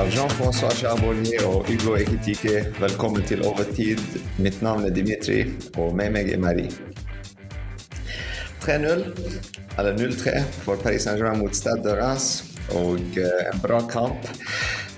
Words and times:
av 0.00 0.08
Jean-François 0.08 0.72
Charbonnier 0.72 1.42
og 1.44 1.66
Hugo 1.68 1.92
Eketike. 1.98 2.62
velkommen 2.80 3.24
til 3.28 3.42
Overtid. 3.44 4.00
Mitt 4.40 4.62
navn 4.64 4.86
er 4.88 4.94
Dimitri, 4.96 5.42
og 5.76 5.92
med 5.96 6.14
meg 6.14 6.30
er 6.32 6.40
Marie. 6.40 6.70
3-0, 8.64 9.02
eller 9.76 9.98
0-3, 9.98 10.32
for 10.64 10.80
Paris 10.80 11.04
Saint-Germain 11.04 11.42
mot 11.42 11.56
Stade 11.56 11.84
de 11.84 11.98
Reims. 11.98 12.30
Og 12.80 13.18
eh, 13.20 13.44
en 13.50 13.60
bra 13.60 13.82
kamp. 13.92 14.24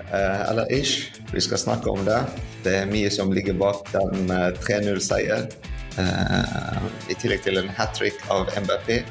Eh, 0.07 0.41
eller 0.51 0.71
ish. 0.71 1.11
Vi 1.33 1.41
skal 1.41 1.59
snakke 1.59 1.91
om 1.91 2.05
det. 2.07 2.21
Det 2.63 2.77
er 2.83 2.91
mye 2.91 3.11
som 3.11 3.33
ligger 3.35 3.59
bak 3.59 3.91
den 3.91 4.31
3-0-seier. 4.31 5.49
Eh, 5.99 6.89
I 7.11 7.19
tillegg 7.19 7.43
til 7.43 7.59
en 7.59 7.73
hat 7.75 7.91
trick 7.99 8.23
av 8.31 8.47
MBP 8.55 9.01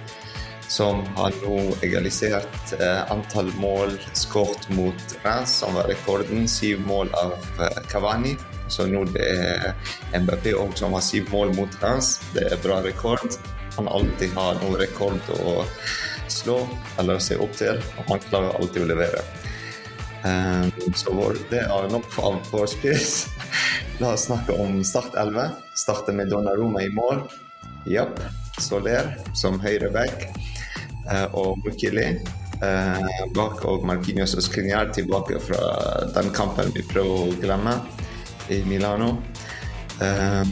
som 0.73 1.03
har 1.17 1.35
nå 1.43 1.59
egalisert 1.85 2.73
eh, 2.79 3.11
antall 3.13 3.51
mål 3.61 3.99
skåret 4.17 4.71
mot 4.73 5.19
Reims, 5.23 5.59
som 5.61 5.77
var 5.77 5.91
rekorden. 5.93 6.47
Syv 6.49 6.81
mål 6.87 7.13
av 7.13 7.37
Kavani. 7.59 7.85
Cavani. 7.93 8.37
Så 8.73 8.87
nå 8.89 9.03
det 9.13 9.25
er 9.29 9.75
MBP 10.17 10.55
som 10.81 10.95
har 10.97 11.05
syv 11.05 11.29
mål 11.33 11.53
mot 11.59 11.77
Reims. 11.83 12.15
Det 12.33 12.47
er 12.49 12.63
bra 12.65 12.81
rekord. 12.85 13.37
Han 13.77 13.89
alltid 13.89 14.33
har 14.33 14.57
noen 14.63 14.79
rekord 14.81 15.29
å 15.37 15.61
slå 16.33 16.57
eller 17.01 17.21
se 17.21 17.37
opp 17.37 17.53
til, 17.59 17.77
og 17.99 18.09
han 18.15 18.25
klarer 18.31 18.57
alltid 18.57 18.87
å 18.87 18.89
levere. 18.95 19.21
Um, 20.25 20.71
så 20.97 21.13
det 21.51 21.67
er 21.67 21.93
nok 21.93 22.17
av 22.23 22.41
vår 22.49 22.69
spiss. 22.73 23.27
La 24.01 24.15
oss 24.15 24.29
snakke 24.31 24.57
om 24.57 24.81
Start 24.87 25.19
11. 25.21 25.51
Starte 25.77 26.17
med 26.17 26.33
Donnaroma 26.33 26.81
i 26.87 26.93
mål. 26.95 27.27
Japp. 27.89 28.21
Soler 28.61 29.17
som 29.35 29.61
høyreback. 29.61 30.29
Eh, 31.11 31.35
og 31.35 31.59
Mukili 31.65 32.05
eh, 32.63 33.09
bak 33.35 33.65
og 33.67 33.87
Marquinhos 33.87 34.37
og 34.39 34.45
Skriniar 34.45 34.93
tilbake 34.95 35.41
fra 35.43 35.63
den 36.15 36.31
kampen 36.37 36.71
vi 36.77 36.85
prøver 36.87 37.25
å 37.25 37.41
glemme 37.43 37.77
i 38.53 38.63
Milano. 38.69 39.17
Eh, 40.03 40.45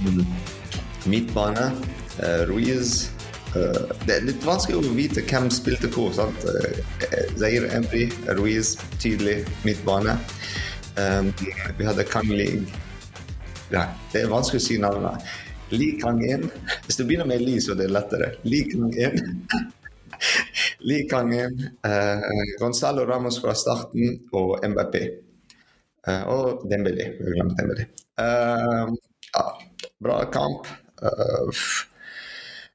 midtbane, 1.10 1.70
Ruiz 2.50 3.08
det 3.50 4.12
er 4.12 4.26
litt 4.26 4.44
vanskelig 4.44 4.76
å 4.78 4.90
vite 4.94 5.22
hvem 5.26 5.48
spilte 5.50 5.88
hvor. 5.90 6.12
sant? 6.14 6.44
Zair 7.40 7.64
Embry, 7.74 8.04
Ruiz, 8.36 8.76
tydelig 9.02 9.40
midtbane. 9.64 10.14
vi 11.78 11.88
hadde 11.88 12.04
Kang 12.06 12.28
Lig. 12.30 12.68
Ja, 13.72 13.88
det 14.12 14.22
er 14.22 14.30
vanskelig 14.30 14.60
å 14.60 14.66
si 14.68 14.78
navnet. 14.78 15.24
Li 15.70 15.92
Kang 16.00 16.22
In. 16.26 16.48
Hvis 16.86 16.98
du 16.98 17.04
begynner 17.04 17.28
med 17.30 17.42
Li, 17.44 17.58
så 17.62 17.74
er 17.74 17.82
det 17.82 17.90
lettere. 17.94 18.32
Li 18.48 18.64
Kang 18.70 18.94
In. 18.94 19.20
Li 20.86 21.02
Kangen, 21.10 21.56
Uh, 21.86 22.20
Gonzalo 22.60 23.06
Ramos 23.08 23.40
fra 23.40 23.54
starten 23.56 24.18
og 24.36 24.58
MBP. 24.66 24.96
Uh, 26.08 26.24
og 26.28 26.66
Dembélé. 26.70 27.12
Vi 27.20 27.34
glemte 27.36 27.62
Dembélé. 27.62 27.86
Uh, 28.20 28.92
ja, 29.32 29.44
bra 30.02 30.24
kamp. 30.32 30.66
Eh, 31.00 31.60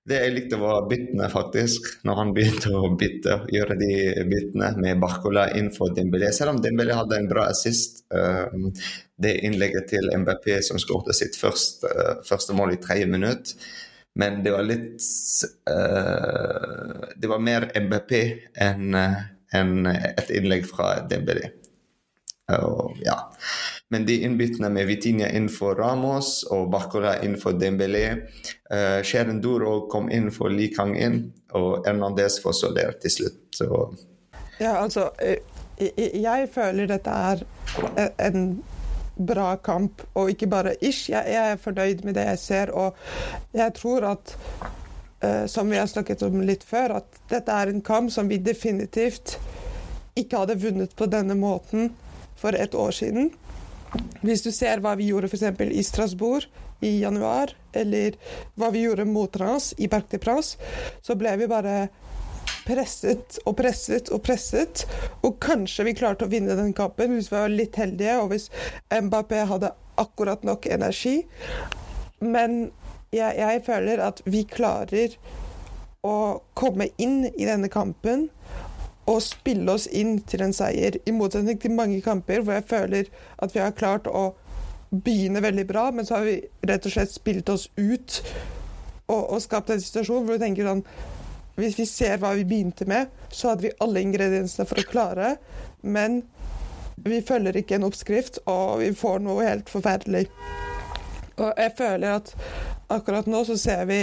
det 0.06 0.20
jeg 0.22 0.34
likte, 0.36 0.58
var 0.62 0.86
byttene, 0.90 1.28
faktisk. 1.34 1.88
Når 2.06 2.20
han 2.20 2.34
begynte 2.36 2.74
å 2.78 2.92
bytte, 2.94 3.40
gjøre 3.50 3.78
de 3.80 3.96
byttene 4.30 4.76
med 4.78 5.00
Barcola 5.02 5.48
innenfor 5.56 5.90
for 5.90 5.96
Dembélé. 5.98 6.30
Selv 6.36 6.54
om 6.54 6.60
Dembélé 6.62 6.94
hadde 6.94 7.18
en 7.18 7.30
bra 7.32 7.48
assist. 7.50 8.04
Eh, 8.14 8.54
det 9.18 9.34
innlegget 9.48 9.90
til 9.90 10.12
MBP 10.14 10.52
som 10.68 10.78
skåret 10.82 11.18
sitt 11.18 11.38
første, 11.40 11.90
første 12.28 12.54
mål 12.58 12.76
i 12.76 12.80
tredje 12.84 13.10
minutt. 13.10 13.56
Men 14.16 14.44
det 14.44 14.54
var 14.54 14.64
litt 14.64 15.04
uh, 15.68 17.02
Det 17.20 17.28
var 17.28 17.42
mer 17.44 17.66
MBP 17.76 18.14
enn 18.64 18.96
en 18.96 19.88
et 19.88 20.32
innlegg 20.36 20.68
fra 20.68 21.02
Dembélé. 21.10 21.50
Uh, 22.52 22.92
ja. 23.04 23.18
Men 23.94 24.06
de 24.06 24.16
innbyttene 24.26 24.70
med 24.74 24.88
Vitinha 24.90 25.30
innenfor 25.30 25.76
Ramos 25.78 26.44
og 26.50 26.72
Barcola 26.74 27.20
innenfor 27.22 27.52
for 27.52 27.60
Dembélé 27.62 28.06
uh, 28.16 29.04
Sharon 29.06 29.42
Duro 29.42 29.86
kom 29.92 30.10
inn 30.10 30.32
for 30.34 30.50
Likang 30.50 30.96
inn, 30.98 31.20
og 31.54 31.86
Hernandez 31.86 32.40
for 32.42 32.58
Soler 32.58 32.98
til 33.02 33.14
slutt. 33.14 33.42
Så. 33.54 33.68
Ja, 34.58 34.80
altså 34.82 35.12
jeg, 35.22 35.44
jeg 36.18 36.50
føler 36.54 36.90
dette 36.90 37.12
er 37.12 37.44
en 38.26 38.48
bra 39.16 39.56
kamp, 39.56 40.02
og 40.14 40.30
ikke 40.30 40.48
bare 40.48 40.76
ish. 40.82 41.10
Jeg, 41.10 41.36
er 41.36 41.62
fornøyd 41.62 42.04
med 42.04 42.18
det 42.18 42.26
jeg 42.32 42.40
ser, 42.40 42.72
og 42.74 42.96
jeg 43.54 43.74
tror 43.78 44.10
at 44.16 44.36
uh, 45.24 45.46
som 45.48 45.72
vi 45.72 45.80
har 45.80 45.88
snakket 45.92 46.24
om 46.26 46.42
litt 46.42 46.64
før, 46.68 46.98
at 47.00 47.22
dette 47.32 47.52
er 47.52 47.72
en 47.72 47.84
kamp 47.86 48.12
som 48.12 48.30
vi 48.30 48.42
definitivt 48.42 49.38
ikke 50.16 50.44
hadde 50.44 50.60
vunnet 50.62 50.96
på 50.96 51.08
denne 51.12 51.36
måten 51.36 51.92
for 52.40 52.56
et 52.56 52.76
år 52.76 52.92
siden. 52.96 53.32
Hvis 54.26 54.44
du 54.46 54.52
ser 54.54 54.82
hva 54.84 54.96
vi 54.98 55.10
gjorde 55.12 55.30
f.eks. 55.30 55.62
i 55.70 55.84
Strasbourg 55.86 56.48
i 56.86 56.98
januar, 57.02 57.54
eller 57.74 58.18
hva 58.60 58.72
vi 58.74 58.84
gjorde 58.86 59.06
mot 59.08 59.38
Rans 59.40 59.74
i 59.78 59.88
Parc 59.92 60.10
de 60.12 60.20
Prance, 60.22 60.58
så 61.06 61.16
ble 61.20 61.36
vi 61.40 61.50
bare 61.52 61.88
presset 62.66 63.38
og 63.46 63.56
presset 63.60 64.10
og 64.14 64.24
presset. 64.26 64.86
Og 65.26 65.38
kanskje 65.44 65.88
vi 65.88 65.96
klarte 65.98 66.28
å 66.28 66.32
vinne 66.32 66.58
den 66.58 66.74
kampen 66.78 67.16
hvis 67.16 67.32
vi 67.32 67.38
var 67.38 67.54
litt 67.54 67.80
heldige, 67.80 68.18
og 68.22 68.34
hvis 68.34 68.50
Mbappé 68.90 69.46
hadde 69.50 69.74
akkurat 70.02 70.44
nok 70.48 70.68
energi. 70.74 71.22
Men 72.26 72.70
jeg, 73.16 73.38
jeg 73.40 73.64
føler 73.68 74.02
at 74.04 74.22
vi 74.26 74.44
klarer 74.50 75.16
å 76.06 76.42
komme 76.58 76.90
inn 77.02 77.24
i 77.32 77.48
denne 77.48 77.70
kampen 77.72 78.28
og 79.06 79.22
spille 79.22 79.72
oss 79.72 79.86
inn 79.88 80.18
til 80.26 80.42
en 80.46 80.54
seier. 80.56 80.98
I 81.06 81.14
motsetning 81.14 81.60
til 81.62 81.76
mange 81.76 82.02
kamper 82.06 82.42
hvor 82.42 82.58
jeg 82.58 82.70
føler 82.70 83.10
at 83.38 83.56
vi 83.56 83.62
har 83.62 83.76
klart 83.78 84.10
å 84.10 84.32
begynne 84.90 85.44
veldig 85.44 85.66
bra, 85.68 85.90
men 85.92 86.08
så 86.08 86.20
har 86.20 86.28
vi 86.28 86.40
rett 86.66 86.86
og 86.86 86.94
slett 86.94 87.14
spilt 87.14 87.50
oss 87.52 87.68
ut 87.78 88.22
og, 89.08 89.22
og 89.22 89.42
skapt 89.44 89.74
en 89.74 89.82
situasjon 89.82 90.26
hvor 90.26 90.38
du 90.38 90.46
tenker 90.46 90.68
sånn 90.68 90.86
hvis 91.56 91.78
vi 91.80 91.86
ser 91.88 92.18
hva 92.20 92.34
vi 92.36 92.44
begynte 92.48 92.84
med, 92.90 93.12
så 93.32 93.54
hadde 93.54 93.70
vi 93.70 93.76
alle 93.84 94.02
ingrediensene 94.04 94.68
for 94.68 94.82
å 94.82 94.90
klare, 94.90 95.36
men 95.88 96.20
vi 97.06 97.22
følger 97.24 97.56
ikke 97.60 97.78
en 97.78 97.88
oppskrift, 97.88 98.42
og 98.52 98.82
vi 98.82 98.90
får 98.96 99.22
noe 99.24 99.46
helt 99.46 99.72
forferdelig. 99.72 100.26
Og 101.36 101.52
jeg 101.60 101.72
føler 101.78 102.18
at 102.18 102.34
akkurat 102.92 103.28
nå 103.32 103.44
så 103.48 103.56
ser 103.60 103.86
vi 103.88 104.02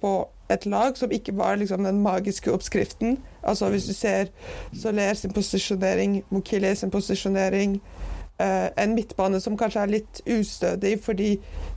på 0.00 0.14
et 0.50 0.66
lag 0.66 0.96
som 0.98 1.12
ikke 1.12 1.36
var 1.38 1.56
liksom 1.60 1.84
den 1.84 2.02
magiske 2.02 2.52
oppskriften. 2.52 3.18
Altså 3.42 3.70
hvis 3.70 3.86
du 3.86 3.94
ser 3.94 4.32
Soler 4.74 5.14
sin 5.14 5.32
posisjonering, 5.32 6.24
Mokile 6.30 6.74
sin 6.76 6.90
posisjonering, 6.90 7.80
eh, 8.40 8.68
en 8.76 8.94
midtbane 8.94 9.40
som 9.40 9.58
kanskje 9.58 9.84
er 9.84 9.94
litt 9.94 10.22
ustødig 10.26 10.96
fordi 11.04 11.30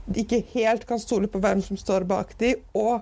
de 0.06 0.24
ikke 0.24 0.42
helt 0.54 0.86
kan 0.86 0.98
stole 0.98 1.30
på 1.30 1.38
hvem 1.38 1.62
som 1.62 1.76
står 1.76 2.08
bak 2.10 2.34
de, 2.40 2.54
og 2.74 3.00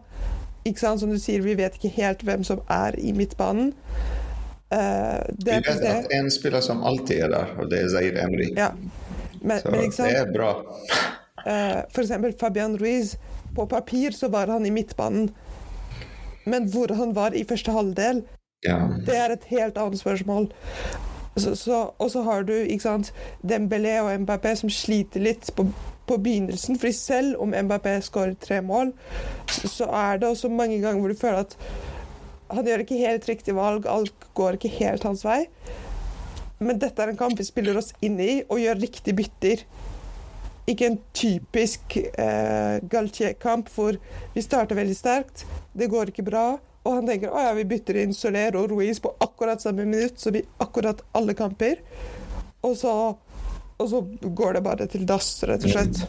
ikke 0.64 0.80
sant, 0.80 1.00
Som 1.00 1.10
du 1.10 1.18
sier, 1.18 1.42
vi 1.42 1.56
vet 1.58 1.74
ikke 1.74 1.90
helt 1.96 2.20
hvem 2.22 2.44
som 2.46 2.60
er 2.70 2.94
i 2.98 3.12
midtbanen. 3.12 3.72
Uh, 4.72 5.18
vi 5.42 5.50
vet 5.50 5.66
at 5.68 6.06
en 6.14 6.30
spiller 6.30 6.60
som 6.60 6.84
alltid 6.86 7.24
er 7.24 7.32
der, 7.32 7.50
og 7.58 7.70
det 7.70 7.80
er 7.82 7.88
Zaid 7.88 8.16
Emry. 8.16 8.46
Ja. 8.56 8.70
Men, 9.42 9.58
så 9.60 9.72
men, 9.74 9.90
det 9.90 10.16
er 10.20 10.30
bra. 10.32 10.52
Uh, 11.42 11.82
for 11.90 12.04
eksempel 12.04 12.34
Fabian 12.40 12.78
Ruiz. 12.80 13.16
På 13.56 13.66
papir 13.68 14.16
så 14.16 14.28
var 14.32 14.50
han 14.52 14.66
i 14.66 14.72
midtbanen, 14.74 15.30
men 16.44 16.68
hvor 16.72 16.94
han 16.96 17.14
var 17.14 17.36
i 17.36 17.44
første 17.48 17.72
halvdel, 17.72 18.24
ja. 18.66 18.78
det 19.06 19.16
er 19.16 19.34
et 19.34 19.44
helt 19.52 19.78
annet 19.78 20.00
spørsmål. 20.00 20.48
Så, 21.36 21.54
så, 21.56 21.78
og 21.98 22.10
så 22.12 22.22
har 22.22 22.42
du 22.44 22.52
ikke 22.52 22.82
sant, 22.82 23.12
Dembélé 23.40 23.98
og 24.02 24.12
Mbappé 24.24 24.54
som 24.58 24.70
sliter 24.70 25.22
litt 25.24 25.52
på 25.56 25.68
på 26.06 26.18
begynnelsen. 26.18 26.78
fordi 26.78 26.92
selv 26.92 27.36
om 27.40 27.54
Mbappé 27.54 28.00
skårer 28.00 28.34
tre 28.40 28.60
mål, 28.62 28.92
så 29.48 29.84
er 29.84 30.18
det 30.18 30.28
også 30.28 30.48
mange 30.48 30.80
ganger 30.80 31.00
hvor 31.00 31.08
du 31.08 31.18
føler 31.18 31.38
at 31.46 31.56
han 32.52 32.66
gjør 32.66 32.84
ikke 32.84 33.00
helt 33.00 33.28
riktig 33.28 33.54
valg, 33.56 33.86
alt 33.88 34.26
går 34.34 34.58
ikke 34.58 34.68
helt 34.68 35.06
hans 35.08 35.24
vei. 35.24 35.46
Men 36.60 36.80
dette 36.82 37.02
er 37.02 37.12
en 37.12 37.16
kamp 37.16 37.38
vi 37.38 37.46
spiller 37.46 37.78
oss 37.78 37.94
inn 38.04 38.20
i 38.20 38.42
og 38.48 38.60
gjør 38.60 38.82
riktige 38.82 39.16
bytter. 39.16 39.64
Ikke 40.70 40.86
en 40.86 40.98
typisk 41.16 41.96
eh, 41.98 42.76
Galtier-kamp 42.90 43.70
hvor 43.74 43.98
vi 44.34 44.44
starter 44.44 44.78
veldig 44.78 44.94
sterkt, 44.96 45.46
det 45.74 45.90
går 45.90 46.12
ikke 46.12 46.26
bra, 46.26 46.46
og 46.82 46.96
han 46.98 47.08
tenker 47.08 47.32
at 47.34 47.48
ja, 47.48 47.56
vi 47.58 47.66
bytter 47.70 47.98
inn 48.02 48.14
Soler 48.14 48.56
og 48.58 48.70
Ruiz 48.70 49.00
på 49.02 49.10
akkurat 49.22 49.62
samme 49.62 49.86
minutt, 49.86 50.20
så 50.22 50.30
vi 50.34 50.44
akkurat 50.62 51.02
alle 51.18 51.34
kamper. 51.38 51.82
Og 52.62 52.76
så 52.78 52.94
og 53.82 53.88
så 53.90 54.00
går 54.22 54.52
det 54.52 54.62
bare 54.62 54.86
til 54.90 55.06
dass, 55.08 55.34
rett 55.48 55.64
og 55.66 55.74
slett. 55.74 56.02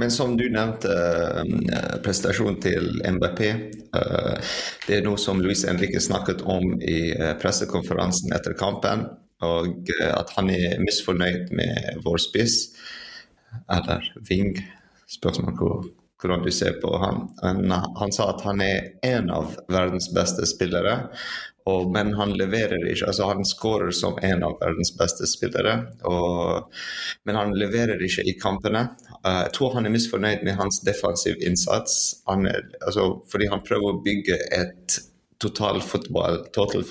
Men 0.00 0.10
som 0.10 0.32
du 0.34 0.48
nevnte, 0.50 0.90
uh, 0.90 1.98
prestasjonen 2.02 2.56
til 2.62 2.88
MBP. 3.06 3.42
Uh, 3.94 4.56
det 4.88 4.96
er 4.96 5.04
noe 5.06 5.20
som 5.22 5.38
Luis 5.42 5.62
Henrique 5.68 6.02
snakket 6.02 6.42
om 6.42 6.74
i 6.82 7.12
uh, 7.14 7.36
pressekonferansen 7.38 8.34
etter 8.34 8.56
kampen. 8.58 9.06
Og 9.44 9.90
at 9.92 10.30
han 10.38 10.48
er 10.50 10.78
misfornøyd 10.80 11.50
med 11.58 12.02
vår 12.04 12.22
spiss, 12.22 12.70
eller 13.72 14.06
ving. 14.28 14.56
Spørsmål 15.10 15.56
hvor, 15.58 15.88
hvordan 16.20 16.44
du 16.44 16.50
ser 16.52 16.78
på 16.82 16.92
han. 16.98 17.26
han. 17.42 17.72
Han 18.00 18.12
sa 18.12 18.30
at 18.32 18.44
han 18.46 18.62
er 18.64 18.94
en 19.06 19.30
av 19.30 19.56
verdens 19.68 20.10
beste 20.14 20.46
spillere, 20.48 21.00
Og, 21.66 21.88
men 21.92 22.12
han 22.18 22.34
leverer 22.36 22.82
ikke. 22.90 23.06
altså 23.08 23.30
Han 23.30 23.44
skårer 23.48 23.90
som 23.96 24.18
en 24.22 24.42
av 24.44 24.58
verdens 24.60 24.90
beste 24.98 25.24
spillere, 25.26 25.78
og, 26.04 26.68
men 27.24 27.38
han 27.40 27.54
leverer 27.56 28.02
ikke 28.04 28.26
i 28.28 28.34
kampene. 28.36 28.82
Uh, 29.24 29.46
jeg 29.46 29.54
tror 29.56 29.78
han 29.78 29.88
er 29.88 29.94
misfornøyd 29.94 30.44
med 30.44 30.58
hans 30.60 30.82
defensiv 30.84 31.40
innsats, 31.40 32.20
han 32.28 32.44
er, 32.50 32.68
altså, 32.84 33.08
fordi 33.32 33.48
han 33.48 33.64
prøver 33.64 33.94
å 33.94 34.02
bygge 34.04 34.38
et 34.58 34.98
total 35.44 35.80
fotball, 35.84 36.40
total 36.56 36.84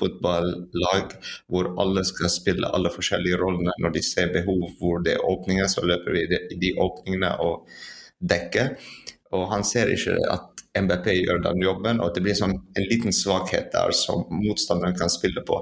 hvor 1.52 1.72
alle 1.82 2.04
skal 2.08 2.32
spille 2.32 2.70
alle 2.70 2.92
forskjellige 2.94 3.40
rollene. 3.42 3.74
Når 3.82 3.96
de 3.98 4.04
ser 4.06 4.34
behov 4.34 4.68
hvor 4.80 5.04
det 5.04 5.18
er 5.18 5.26
åpninger, 5.28 5.68
så 5.68 5.86
løper 5.86 6.16
vi 6.16 6.26
i 6.26 6.60
de 6.62 6.74
åpningene 6.80 7.36
og 7.44 7.68
dekker. 8.24 8.76
Og 9.34 9.48
han 9.52 9.66
ser 9.68 9.92
ikke 9.94 10.18
at 10.32 10.64
MBP 10.74 11.10
gjør 11.20 11.42
den 11.44 11.62
jobben, 11.62 12.02
og 12.02 12.10
at 12.10 12.18
det 12.18 12.24
blir 12.26 12.38
sånn 12.38 12.56
en 12.56 12.88
liten 12.90 13.14
svakhet 13.14 13.72
der 13.74 13.94
som 13.98 14.26
motstanderen 14.34 14.98
kan 14.98 15.12
spille 15.14 15.44
på. 15.46 15.60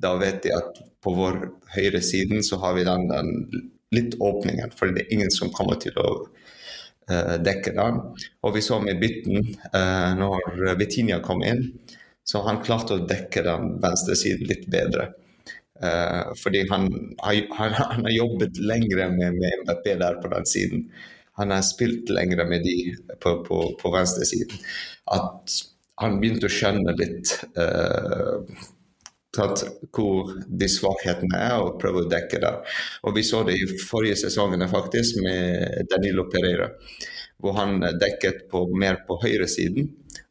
Da 0.00 0.14
vet 0.20 0.42
de 0.44 0.52
at 0.56 0.80
på 1.04 1.12
vår 1.16 1.40
høyre 1.76 2.02
siden 2.04 2.44
så 2.44 2.58
har 2.62 2.76
vi 2.76 2.84
den, 2.88 3.08
den 3.10 3.68
litt 3.94 4.16
åpningen, 4.20 4.72
for 4.76 4.92
det 4.92 5.04
er 5.04 5.14
ingen 5.16 5.32
som 5.32 5.52
kommer 5.54 5.78
til 5.80 5.96
å 6.00 6.08
uh, 6.24 7.36
dekke 7.40 7.76
den. 7.76 8.00
Og 8.44 8.56
vi 8.56 8.64
så 8.64 8.80
med 8.82 9.00
bytten 9.00 9.44
uh, 9.72 10.12
når 10.18 10.76
Vitinha 10.80 11.20
kom 11.24 11.44
inn, 11.46 11.68
så 12.26 12.42
han 12.46 12.62
klarte 12.64 12.96
å 12.96 13.06
dekke 13.06 13.44
den 13.46 13.76
venstre 13.82 14.16
siden 14.18 14.48
litt 14.50 14.66
bedre. 14.70 15.12
Uh, 15.76 16.32
fordi 16.40 16.64
han, 16.70 16.88
han, 17.20 17.74
han, 17.76 18.06
har 18.06 18.14
jobbet 18.14 18.58
lengre 18.64 19.10
med, 19.12 19.36
med 19.36 19.60
MBP 19.62 19.90
der 20.00 20.16
på 20.22 20.30
den 20.32 20.48
siden 20.48 20.86
han 21.36 21.52
har 21.52 21.64
spilt 21.66 22.08
lengre 22.08 22.46
med 22.48 22.62
de 22.64 22.94
på, 23.20 23.42
på, 23.44 23.58
på 23.76 23.90
venstresiden, 23.92 24.56
at 25.12 25.56
han 26.00 26.16
begynte 26.20 26.48
å 26.48 26.52
skjønne 26.52 26.94
litt 26.96 27.34
uh, 27.60 28.40
hvor 29.36 30.30
de 30.48 30.68
svakhetene 30.70 31.36
er, 31.36 31.58
og 31.60 31.76
prøve 31.80 32.06
å 32.06 32.08
dekke 32.08 32.40
det. 32.40 32.52
Og 33.04 33.12
Vi 33.18 33.24
så 33.28 33.42
det 33.44 33.58
i 33.60 33.66
forrige 33.82 34.16
sesongene 34.22 34.68
faktisk 34.70 35.20
med 35.20 35.84
Danilo 35.92 36.24
Pereira, 36.32 36.70
hvor 37.36 37.58
han 37.58 37.82
dekket 38.00 38.46
på, 38.48 38.64
mer 38.72 39.02
på 39.04 39.18
høyresiden, 39.20 39.90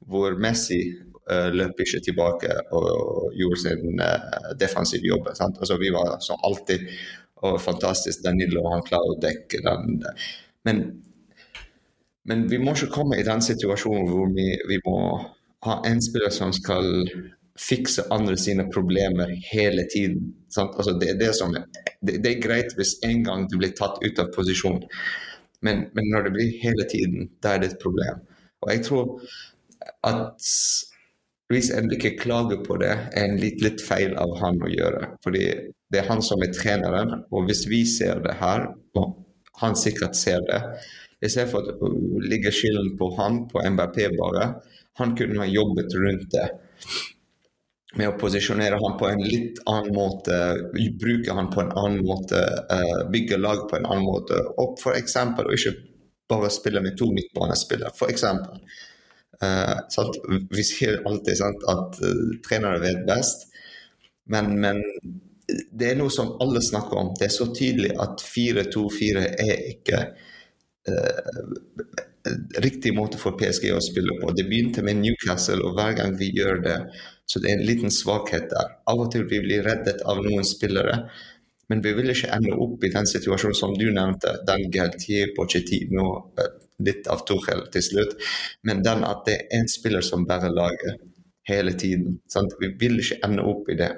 hvor 0.09 0.33
Messi 0.41 0.81
løp 1.25 1.79
ikke 1.81 1.99
tilbake 2.05 2.51
og 2.77 3.31
gjorde 3.33 3.61
sin 3.63 4.01
uh, 4.01 4.51
defensive 4.59 5.07
jobb. 5.07 5.31
Altså, 5.33 5.77
vi 5.81 5.89
var 5.95 6.19
som 6.21 6.37
alltid 6.45 6.83
og 7.45 7.61
fantastisk 7.61 8.23
Danilo, 8.23 8.63
han 8.71 8.83
klarer 8.85 9.13
å 9.13 9.21
dekke 9.21 9.61
den. 9.65 10.01
Men, 10.67 10.83
men, 12.29 12.45
vi 12.51 12.59
må 12.61 12.75
ikke 12.75 12.93
komme 12.93 13.19
i 13.19 13.25
den 13.27 13.43
situasjonen 13.43 14.09
hvor 14.09 14.31
vi, 14.35 14.49
vi 14.69 14.79
må 14.85 14.99
ha 15.65 15.79
en 15.89 16.01
spiller 16.03 16.33
som 16.33 16.53
skal 16.55 17.07
fikse 17.59 18.03
andre 18.11 18.35
sine 18.39 18.67
problemer 18.71 19.31
hele 19.51 19.85
tiden. 19.91 20.33
Altså 20.57 20.95
det, 20.99 21.15
det, 21.21 21.31
som, 21.37 21.53
det, 21.55 22.17
det, 22.23 22.31
er 22.31 22.43
greit 22.43 22.75
hvis 22.77 22.97
en 23.07 23.23
gang 23.27 23.45
du 23.51 23.57
blir 23.59 23.75
tatt 23.77 24.01
ut 24.03 24.19
av 24.21 24.31
posisjon, 24.35 24.81
men, 25.63 25.87
men, 25.95 26.09
når 26.11 26.27
det 26.27 26.33
blir 26.35 26.57
hele 26.61 26.87
tiden, 26.91 27.29
da 27.41 27.55
er 27.55 27.63
det 27.63 27.71
et 27.73 27.81
problem. 27.81 28.19
Og 28.63 28.71
jeg 28.73 28.83
tror 28.85 29.15
at 30.05 30.51
hvis 31.53 31.69
Endike 31.77 32.15
klager 32.17 32.63
på 32.65 32.77
det, 32.81 32.93
er 33.13 33.27
en 33.27 33.37
litt, 33.37 33.59
litt 33.61 33.81
feil 33.85 34.15
av 34.17 34.33
han 34.41 34.57
å 34.65 34.69
gjøre. 34.71 35.11
Fordi 35.23 35.45
det 35.93 36.01
er 36.01 36.07
han 36.09 36.23
som 36.25 36.41
er 36.41 36.53
treneren, 36.55 37.19
og 37.29 37.45
hvis 37.49 37.65
vi 37.69 37.83
ser 37.89 38.23
det 38.25 38.37
her, 38.39 38.71
og 38.97 39.19
han 39.61 39.77
sikkert 39.77 40.17
ser 40.17 40.41
det. 40.49 40.61
I 41.21 41.29
stedet 41.29 41.51
for 41.51 41.67
å 41.69 41.91
ligge 42.25 42.53
skylden 42.53 42.95
på 42.99 43.11
han, 43.19 43.43
på 43.51 43.61
MBP 43.61 43.99
bare. 44.17 44.55
Han 44.99 45.13
kunne 45.17 45.43
ha 45.43 45.47
jobbet 45.49 45.93
rundt 46.01 46.31
det 46.33 46.47
med 47.95 48.09
å 48.09 48.17
posisjonere 48.19 48.79
han 48.81 48.97
på 48.99 49.07
en 49.07 49.21
litt 49.23 49.61
annen 49.71 49.93
måte, 49.95 50.39
bruke 50.99 51.35
han 51.37 51.47
på 51.53 51.61
en 51.63 51.71
annen 51.79 52.01
måte, 52.03 52.41
uh, 52.67 53.05
bygge 53.11 53.39
lag 53.39 53.63
på 53.69 53.77
en 53.77 53.87
annen 53.87 54.07
måte. 54.07 54.41
Og 54.59 54.81
eksempel, 54.95 55.47
og 55.47 55.55
ikke 55.55 55.77
bare 56.27 56.51
spille 56.51 56.81
med 56.83 56.97
to 56.99 57.07
midtbanespillere. 57.13 57.93
For 57.95 58.11
eksempel. 59.41 60.31
Uh, 60.31 60.47
vi 60.51 60.63
sier 60.63 61.01
alltid 61.05 61.37
sant, 61.37 61.63
at 61.71 62.01
uh, 62.01 62.35
trenere 62.47 62.81
vet 62.83 63.05
best, 63.07 63.47
men, 64.31 64.55
men 64.61 64.81
det 65.45 65.91
er 65.91 65.99
noe 65.99 66.13
som 66.13 66.35
alle 66.41 66.61
snakker 66.63 66.97
om. 66.97 67.13
Det 67.19 67.27
er 67.27 67.35
så 67.35 67.49
tydelig 67.53 67.93
at 68.01 68.23
4-2-4 68.25 69.25
er 69.45 69.67
ikke 69.75 70.01
uh, 70.89 71.43
riktig 72.63 72.95
måte 72.97 73.19
for 73.21 73.37
PSG 73.37 73.69
å 73.75 73.83
spille 73.83 74.17
på. 74.21 74.31
Det 74.33 74.47
begynte 74.47 74.83
med 74.85 75.01
Newcastle, 75.01 75.61
og 75.65 75.77
hver 75.77 75.93
gang 75.99 76.17
vi 76.19 76.31
gjør 76.33 76.63
det, 76.65 76.79
så 77.25 77.41
det 77.41 77.51
er 77.51 77.59
en 77.59 77.67
liten 77.67 77.93
svakhet 77.93 78.49
der. 78.51 78.75
Av 78.89 79.01
og 79.01 79.11
til 79.13 79.25
vi 79.29 79.41
blir 79.43 79.65
reddet 79.65 80.03
av 80.05 80.21
noen 80.25 80.45
spillere, 80.45 81.03
men 81.69 81.81
vi 81.81 81.95
vil 81.97 82.11
ikke 82.13 82.33
ende 82.33 82.57
opp 82.61 82.83
i 82.85 82.91
den 82.93 83.07
situasjonen 83.09 83.57
som 83.57 83.73
du 83.77 83.87
nevnte, 83.93 84.35
den 84.45 84.67
Galtier 84.73 85.31
Pochettino, 85.37 86.09
eh, 86.37 86.51
litt 86.83 87.07
av 87.07 87.23
Tuchel 87.27 87.65
til 87.71 87.83
slutt, 87.83 88.15
men 88.67 88.83
den 88.83 89.05
at 89.07 89.23
det 89.27 89.35
er 89.37 89.59
én 89.59 89.69
spiller 89.71 90.03
som 90.03 90.25
bærer 90.27 90.51
laget 90.51 90.99
hele 91.47 91.75
tiden. 91.77 92.19
Sant? 92.31 92.55
Vi 92.59 92.73
vil 92.79 92.99
ikke 92.99 93.21
ende 93.25 93.45
opp 93.45 93.69
i 93.69 93.77
det. 93.79 93.91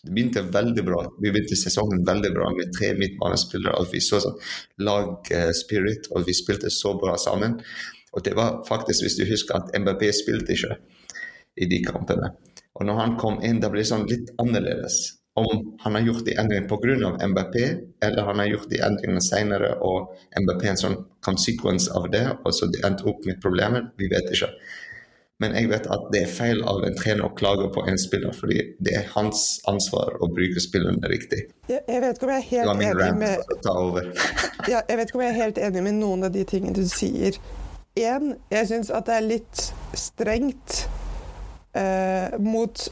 Det 0.00 0.14
begynte 0.16 0.42
veldig 0.52 0.84
bra. 0.84 1.00
Vi 1.20 1.30
begynte 1.30 1.58
sesongen 1.60 2.04
veldig 2.06 2.32
bra 2.34 2.50
med 2.56 2.72
tre 2.76 2.94
midtbanespillere. 2.96 3.76
At 3.80 3.92
Vi 3.92 4.00
så 4.00 4.20
sånn 4.24 4.38
lag-spirit, 4.80 6.08
og 6.10 6.26
vi 6.26 6.34
spilte 6.34 6.72
så 6.72 6.94
bra 6.98 7.16
sammen. 7.20 7.58
Og 8.16 8.24
det 8.24 8.34
var 8.34 8.62
faktisk, 8.68 9.04
hvis 9.04 9.18
du 9.20 9.26
husker, 9.28 9.60
at 9.60 9.76
MBP 9.76 10.08
spilte 10.16 10.56
ikke 10.56 10.78
i 11.60 11.68
de 11.70 11.82
kampene. 11.84 12.32
Og 12.74 12.86
når 12.88 13.00
han 13.02 13.16
kom 13.20 13.42
inn, 13.44 13.60
da 13.60 13.68
ble 13.70 13.84
det 13.84 13.90
sånn 13.90 14.08
litt 14.08 14.32
annerledes. 14.40 15.19
Om 15.38 15.76
han 15.80 15.94
har 15.94 16.02
gjort 16.02 16.24
de 16.26 16.34
endringene 16.34 16.68
pga. 16.68 17.26
MBP, 17.26 17.56
eller 18.04 18.22
han 18.22 18.38
har 18.42 18.46
gjort 18.50 18.70
de 18.70 18.80
endringene 18.82 19.22
senere 19.22 19.74
og 19.86 20.14
MBP 20.40 20.64
en 20.72 20.80
sånn 20.80 20.96
consequence 21.24 21.92
av 21.94 22.10
det, 22.10 22.26
og 22.44 22.54
så 22.54 22.66
de 22.66 22.82
endte 22.86 23.06
opp 23.06 23.22
med 23.28 23.38
problemet, 23.42 23.92
vi 24.00 24.10
vet 24.10 24.32
ikke. 24.34 24.50
Men 25.40 25.54
jeg 25.56 25.70
vet 25.70 25.86
at 25.88 26.02
det 26.12 26.20
er 26.26 26.32
feil 26.32 26.58
av 26.68 26.82
en 26.84 26.96
trener 26.98 27.24
å 27.24 27.32
klage 27.32 27.70
på 27.72 27.86
en 27.88 27.96
spiller, 27.98 28.34
fordi 28.36 28.58
det 28.84 28.92
er 28.98 29.06
hans 29.14 29.62
ansvar 29.70 30.18
å 30.20 30.28
bruke 30.28 30.60
spillerne 30.60 31.08
riktig. 31.08 31.46
Jeg, 31.70 31.80
jeg 31.88 32.02
vet 32.04 32.18
ikke 32.18 32.28
om 32.28 32.34
jeg 32.34 32.42
er 32.42 32.50
helt 32.50 32.84
enig 32.84 33.14
med 33.22 33.38
ja, 34.74 34.82
Jeg 34.82 34.98
vet 34.98 35.06
ikke 35.06 35.20
om 35.20 35.24
jeg 35.24 35.32
er 35.32 35.38
helt 35.38 35.62
enig 35.64 35.84
med 35.86 35.96
noen 36.02 36.28
av 36.28 36.34
de 36.36 36.44
tingene 36.44 36.76
du 36.76 36.84
sier. 36.90 37.38
En, 37.96 38.34
jeg 38.52 38.68
syns 38.68 38.92
at 38.92 39.08
det 39.08 39.16
er 39.16 39.26
litt 39.30 39.64
strengt 39.96 40.82
eh, 41.72 42.36
mot 42.36 42.84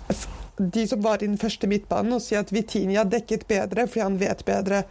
de 0.58 0.88
som 0.88 1.02
var 1.02 1.22
i 1.22 1.26
den 1.26 1.38
første 1.38 1.68
midtbanen, 1.70 2.12
og 2.16 2.22
si 2.22 2.36
at 2.38 2.52
Vitinia 2.52 3.04
dekket 3.06 3.46
bedre 3.50 3.86
fordi 3.86 4.04
han 4.04 4.20
vet 4.20 4.44
bedre. 4.48 4.82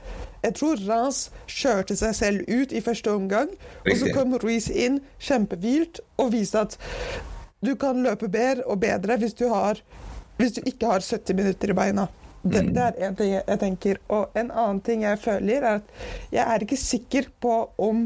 Jeg 0.43 0.55
tror 0.59 0.83
Rans 0.87 1.21
kjørte 1.49 1.97
seg 1.99 2.15
selv 2.15 2.45
ut 2.47 2.71
i 2.71 2.83
første 2.83 3.11
omgang, 3.11 3.49
Riktig. 3.49 3.91
og 3.91 3.97
så 3.99 4.13
kom 4.15 4.37
Ruiz 4.43 4.69
inn 4.69 5.01
kjempevilt 5.19 6.01
og 6.21 6.31
viste 6.35 6.61
at 6.67 6.77
du 7.59 7.73
kan 7.75 7.99
løpe 8.05 8.29
bedre 8.29 8.67
og 8.69 8.79
bedre 8.79 9.17
hvis 9.17 9.35
du, 9.35 9.47
har, 9.51 9.81
hvis 10.37 10.55
du 10.55 10.61
ikke 10.63 10.93
har 10.93 11.03
70 11.03 11.35
minutter 11.35 11.73
i 11.73 11.77
beina. 11.77 12.07
Det, 12.41 12.61
mm. 12.63 12.73
det 12.73 12.83
er 12.83 13.07
en 13.07 13.15
ting 13.17 13.33
jeg 13.33 13.59
tenker. 13.59 13.99
Og 14.13 14.37
en 14.37 14.51
annen 14.51 14.81
ting 14.85 15.03
jeg 15.03 15.19
føler, 15.19 15.63
er 15.63 15.81
at 15.81 16.31
jeg 16.31 16.43
er 16.45 16.63
ikke 16.63 16.79
sikker 16.79 17.29
på 17.43 17.55
om 17.81 18.05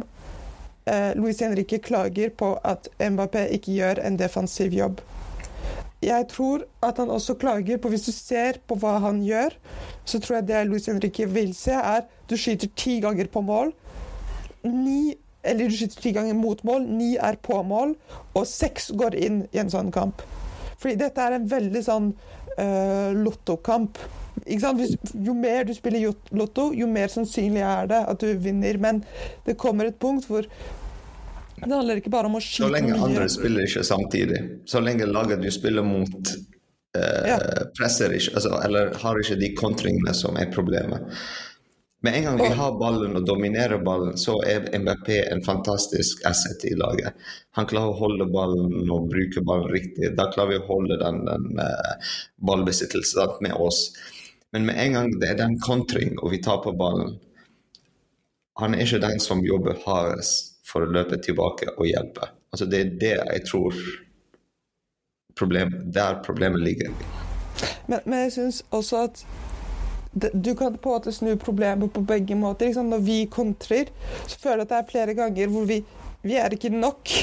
eh, 0.86 1.12
Luis 1.20 1.44
Henrique 1.44 1.82
klager 1.84 2.32
på 2.38 2.56
at 2.64 2.90
Mbappé 2.98 3.50
ikke 3.58 3.76
gjør 3.76 4.02
en 4.08 4.18
defensiv 4.20 4.74
jobb. 4.74 5.04
Jeg 6.02 6.26
tror 6.32 6.64
at 6.82 6.98
han 6.98 7.12
også 7.14 7.36
klager 7.38 7.78
på 7.78 7.90
Hvis 7.94 8.08
du 8.08 8.12
ser 8.12 8.58
på 8.68 8.76
hva 8.82 8.96
han 9.04 9.22
gjør, 9.26 9.54
så 10.06 10.20
tror 10.20 10.40
jeg 10.40 10.48
det 10.48 10.64
Luis 10.68 10.88
Henrique 10.90 11.28
vil 11.30 11.54
se, 11.56 11.76
er 11.78 12.08
du 12.30 12.38
skyter 12.38 12.72
ti 12.76 13.00
ganger 13.04 13.30
på 13.30 13.44
mål. 13.46 13.70
Ni 14.66 15.14
eller 15.44 15.70
du 15.70 15.76
skyter 15.78 16.02
ti 16.02 16.14
ganger 16.14 16.38
mot 16.38 16.64
mål, 16.64 16.86
ni 16.86 17.16
er 17.18 17.38
på 17.42 17.62
mål, 17.66 17.96
og 18.34 18.48
seks 18.48 18.92
går 18.98 19.18
inn 19.18 19.44
i 19.54 19.62
en 19.62 19.72
sånn 19.74 19.92
kamp. 19.94 20.22
Fordi 20.82 20.98
dette 20.98 21.22
er 21.22 21.38
en 21.38 21.48
veldig 21.50 21.82
sånn 21.86 22.12
uh, 22.58 23.10
lottokamp. 23.18 23.98
Jo 24.48 25.34
mer 25.38 25.66
du 25.68 25.74
spiller 25.78 26.14
lotto, 26.34 26.72
jo 26.74 26.88
mer 26.90 27.12
sannsynlig 27.14 27.62
er 27.66 27.90
det 27.92 28.00
at 28.14 28.24
du 28.24 28.32
vinner. 28.42 28.80
Men 28.82 29.04
det 29.46 29.60
kommer 29.62 29.90
et 29.90 30.00
punkt 30.02 30.30
hvor 30.30 30.48
det 31.66 31.76
handler 31.76 32.02
ikke 32.02 32.14
bare 32.14 32.30
om 32.32 32.40
å 32.40 32.42
skyte 32.42 32.66
mye. 32.66 32.70
Så 32.70 32.74
lenge 32.74 32.96
mye. 32.96 33.04
andre 33.10 33.28
spiller 33.30 33.68
ikke 33.68 33.86
samtidig, 33.86 34.42
så 34.66 34.82
lenge 34.82 35.10
laget 35.10 35.44
du 35.44 35.52
spiller 35.54 35.86
mot 35.86 36.34
eh, 36.98 37.30
ja. 37.30 37.38
presser 37.78 38.18
ikke, 38.18 38.36
altså, 38.40 38.58
eller 38.66 38.94
har 39.04 39.22
ikke 39.22 39.40
de 39.42 39.54
kontringene 39.58 40.16
som 40.18 40.40
er 40.42 40.52
problemet. 40.54 41.08
Med 42.02 42.16
en 42.18 42.24
gang 42.24 42.40
vi 42.42 42.48
har 42.58 42.80
ballen 42.80 43.14
og 43.20 43.26
dominerer 43.30 43.84
ballen, 43.86 44.16
så 44.18 44.40
er 44.42 44.72
MBP 44.74 45.10
en 45.20 45.44
fantastisk 45.46 46.24
asset 46.26 46.66
i 46.66 46.74
laget. 46.74 47.14
Han 47.54 47.68
klarer 47.70 47.94
å 47.94 48.00
holde 48.00 48.26
ballen 48.34 48.90
og 48.90 49.12
bruke 49.12 49.44
ballen 49.46 49.70
riktig. 49.70 50.10
Da 50.18 50.26
klarer 50.34 50.56
vi 50.56 50.62
å 50.64 50.66
holde 50.66 50.98
den, 50.98 51.20
den 51.28 51.62
uh, 51.62 52.16
ballbesittelsen 52.42 53.38
med 53.46 53.54
oss. 53.54 53.92
Men 54.50 54.66
med 54.66 54.82
en 54.82 54.98
gang 54.98 55.14
det 55.22 55.30
er 55.30 55.38
den 55.44 55.60
kontring, 55.62 56.18
og 56.18 56.34
vi 56.34 56.42
på 56.42 56.74
ballen 56.74 57.20
Han 58.60 58.74
er 58.76 58.82
ikke 58.84 59.06
den 59.06 59.22
som 59.22 59.46
jobber 59.46 59.78
hardest 59.86 60.51
for 60.72 60.86
å 60.86 60.92
løpe 60.92 61.20
tilbake 61.24 61.76
og 61.78 61.86
hjelpe. 61.90 62.32
Altså 62.52 62.68
Det 62.70 62.80
er 62.80 62.96
det 63.02 63.14
jeg 63.18 63.46
tror 63.48 63.78
problem, 65.36 65.74
der 65.94 66.20
problemet 66.26 66.64
ligger. 66.64 66.92
Men, 67.88 68.00
men 68.06 68.20
jeg 68.26 68.36
syns 68.38 68.64
også 68.72 69.06
at 69.06 69.24
det, 70.12 70.32
du 70.34 70.56
kan 70.56 70.76
på 70.78 70.90
en 70.90 70.98
måte 70.98 71.14
snu 71.16 71.36
problemet 71.40 71.94
på 71.94 72.04
begge 72.04 72.36
måter. 72.36 72.66
Liksom. 72.66 72.90
Når 72.92 73.06
vi 73.08 73.20
kontrer, 73.32 73.92
så 74.28 74.40
føler 74.40 74.64
jeg 74.64 74.68
at 74.68 74.74
det 74.74 74.80
er 74.82 74.92
flere 74.92 75.16
ganger 75.16 75.54
hvor 75.54 75.68
vi, 75.70 75.80
vi 76.22 76.36
er 76.40 76.54
ikke 76.56 76.74
nok. 76.74 77.14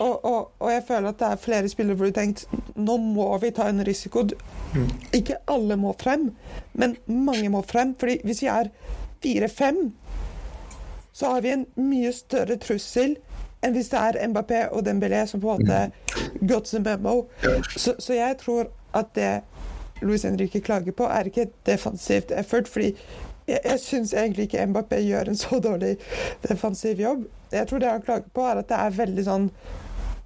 Og, 0.00 0.24
og, 0.24 0.52
og, 0.58 0.68
jeg 0.72 0.84
føler 0.88 1.10
at 1.10 1.18
det 1.20 1.28
er 1.28 1.42
flere 1.42 1.68
spillere 1.68 1.98
hvor 2.00 2.08
du 2.08 2.16
tenker 2.16 2.46
tenkt 2.48 2.76
nå 2.80 2.96
må 2.96 3.26
vi 3.42 3.50
ta 3.54 3.68
en 3.68 3.84
risiko. 3.84 4.24
Du, 4.24 4.34
Ikke 5.12 5.36
alle 5.50 5.76
må 5.76 5.92
frem, 6.00 6.30
men 6.72 6.96
mange 7.06 7.50
må 7.52 7.62
frem. 7.68 7.94
fordi 8.00 8.20
hvis 8.24 8.42
vi 8.42 8.48
er 8.48 8.70
fire-fem, 9.22 9.90
så 11.20 11.34
har 11.34 11.42
vi 11.44 11.50
en 11.52 11.66
mye 11.76 12.12
større 12.16 12.56
trussel 12.56 13.18
enn 13.60 13.74
hvis 13.76 13.90
det 13.92 14.00
er 14.00 14.28
Mbappé 14.32 14.62
og 14.72 14.86
Dembélé 14.86 15.26
som 15.28 15.40
på 15.42 15.52
en 15.52 15.58
måte 15.60 15.80
mm. 15.90 16.46
got 16.48 16.70
the 16.70 16.80
memo. 16.80 17.26
Så, 17.76 17.92
så 18.00 18.16
jeg 18.16 18.38
tror 18.40 18.70
at 18.96 19.10
det 19.18 19.42
Luis 20.00 20.24
Henrique 20.24 20.62
klager 20.64 20.96
på, 20.96 21.04
er 21.04 21.28
ikke 21.28 21.42
et 21.42 21.52
defensivt 21.68 22.32
effort. 22.32 22.68
fordi 22.68 22.94
jeg, 23.48 23.58
jeg 23.64 23.80
syns 23.80 24.14
egentlig 24.14 24.48
ikke 24.48 24.64
Mbappé 24.66 25.02
gjør 25.04 25.28
en 25.28 25.36
så 25.36 25.60
dårlig 25.60 25.98
defensiv 26.48 27.00
jobb. 27.00 27.26
Jeg 27.52 27.68
tror 27.68 27.78
det 27.84 27.90
han 27.90 28.02
klager 28.02 28.32
på, 28.34 28.46
er 28.48 28.62
at 28.62 28.70
det 28.72 28.78
er 28.78 28.96
veldig 29.02 29.24
sånn 29.26 29.50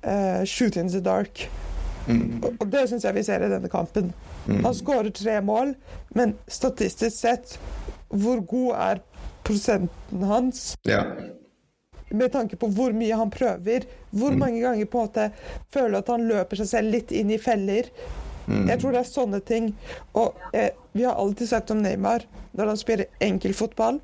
uh, 0.07 0.45
shoot 0.47 0.79
in 0.79 0.93
the 0.95 1.03
dark. 1.03 1.49
Mm. 2.07 2.39
Og, 2.39 2.53
og, 2.61 2.69
det 2.71 2.85
syns 2.93 3.09
jeg 3.09 3.19
vi 3.19 3.27
ser 3.27 3.43
i 3.43 3.51
denne 3.51 3.73
kampen. 3.73 4.13
Mm. 4.47 4.63
Han 4.63 4.79
skårer 4.79 5.11
tre 5.11 5.41
mål, 5.43 5.75
men 6.15 6.37
statistisk 6.47 7.17
sett, 7.19 7.59
hvor 8.15 8.47
god 8.47 8.71
er 8.93 9.03
prosenten 9.45 10.23
hans? 10.29 10.67
Ja. 10.89 11.05
Med 12.11 12.33
tanke 12.33 12.57
på 12.61 12.69
hvor 12.75 12.95
mye 12.97 13.17
han 13.17 13.33
prøver, 13.33 13.87
hvor 14.11 14.35
mm. 14.35 14.39
mange 14.39 14.61
ganger 14.63 14.91
på 14.91 15.01
en 15.01 15.09
måte 15.09 15.29
føler 15.75 15.99
at 15.99 16.13
han 16.13 16.27
løper 16.29 16.61
seg 16.61 16.71
selv 16.71 16.95
litt 16.95 17.15
inn 17.15 17.33
i 17.35 17.41
feller. 17.41 17.89
Mm. 18.47 18.69
Jeg 18.69 18.81
tror 18.81 18.95
det 18.95 19.01
er 19.01 19.11
sånne 19.11 19.41
ting. 19.49 19.71
Og 20.21 20.37
eh, 20.53 20.71
vi 20.93 21.07
har 21.09 21.19
alltid 21.21 21.51
sagt 21.51 21.73
om 21.75 21.83
Neymar 21.83 22.27
når 22.55 22.75
han 22.75 22.81
spiller 22.81 23.25
enkel 23.25 23.55
fotball, 23.57 24.01